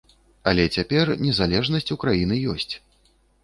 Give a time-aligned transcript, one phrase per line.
[0.51, 2.73] Але цяпер незалежнасць у краіны ёсць.